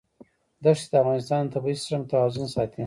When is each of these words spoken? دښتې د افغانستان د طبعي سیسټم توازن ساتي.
دښتې 0.63 0.87
د 0.91 0.93
افغانستان 1.01 1.43
د 1.45 1.51
طبعي 1.53 1.75
سیسټم 1.79 2.01
توازن 2.11 2.45
ساتي. 2.55 2.79